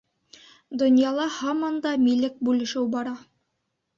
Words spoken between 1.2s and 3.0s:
һаман да милек бүлешеү